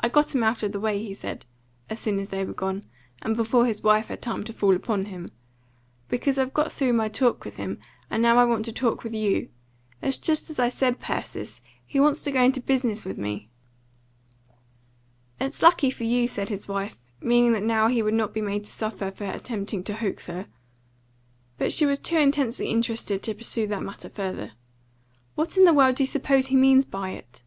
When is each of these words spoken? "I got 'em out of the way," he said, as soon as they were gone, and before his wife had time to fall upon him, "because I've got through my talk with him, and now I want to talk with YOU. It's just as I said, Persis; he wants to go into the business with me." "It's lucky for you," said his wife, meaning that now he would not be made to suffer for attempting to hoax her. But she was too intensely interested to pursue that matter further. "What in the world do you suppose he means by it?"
"I 0.00 0.08
got 0.08 0.34
'em 0.34 0.42
out 0.42 0.64
of 0.64 0.72
the 0.72 0.80
way," 0.80 1.00
he 1.00 1.14
said, 1.14 1.46
as 1.88 2.00
soon 2.00 2.18
as 2.18 2.30
they 2.30 2.44
were 2.44 2.52
gone, 2.52 2.84
and 3.22 3.36
before 3.36 3.64
his 3.64 3.80
wife 3.80 4.08
had 4.08 4.20
time 4.20 4.42
to 4.42 4.52
fall 4.52 4.74
upon 4.74 5.04
him, 5.04 5.30
"because 6.08 6.36
I've 6.36 6.52
got 6.52 6.72
through 6.72 6.94
my 6.94 7.06
talk 7.08 7.44
with 7.44 7.54
him, 7.56 7.78
and 8.10 8.20
now 8.20 8.38
I 8.38 8.44
want 8.44 8.64
to 8.64 8.72
talk 8.72 9.04
with 9.04 9.14
YOU. 9.14 9.48
It's 10.02 10.18
just 10.18 10.50
as 10.50 10.58
I 10.58 10.68
said, 10.68 10.98
Persis; 10.98 11.60
he 11.86 12.00
wants 12.00 12.24
to 12.24 12.32
go 12.32 12.42
into 12.42 12.58
the 12.58 12.66
business 12.66 13.04
with 13.04 13.18
me." 13.18 13.48
"It's 15.38 15.62
lucky 15.62 15.92
for 15.92 16.02
you," 16.02 16.26
said 16.26 16.48
his 16.48 16.66
wife, 16.66 16.98
meaning 17.20 17.52
that 17.52 17.62
now 17.62 17.86
he 17.86 18.02
would 18.02 18.14
not 18.14 18.34
be 18.34 18.40
made 18.40 18.64
to 18.64 18.72
suffer 18.72 19.12
for 19.12 19.26
attempting 19.26 19.84
to 19.84 19.94
hoax 19.94 20.26
her. 20.26 20.48
But 21.56 21.72
she 21.72 21.86
was 21.86 22.00
too 22.00 22.16
intensely 22.18 22.66
interested 22.68 23.22
to 23.22 23.32
pursue 23.34 23.68
that 23.68 23.84
matter 23.84 24.08
further. 24.08 24.54
"What 25.36 25.56
in 25.56 25.62
the 25.64 25.72
world 25.72 25.94
do 25.94 26.02
you 26.02 26.08
suppose 26.08 26.48
he 26.48 26.56
means 26.56 26.84
by 26.84 27.10
it?" 27.10 27.44